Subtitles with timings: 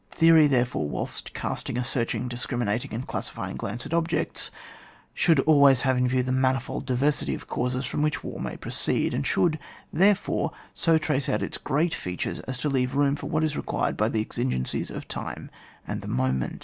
[0.09, 4.49] Theory, therefore, whilst casting a searching, discriminating and classifying glance at objects,
[5.13, 8.57] should al ways have in view the manifold diversity of causes from which war may
[8.57, 9.59] proceed, and should,
[9.93, 13.95] therefore, so trace out its great features as to leave room for what is required
[13.95, 15.51] by the exigencies of time
[15.87, 16.59] and the moment.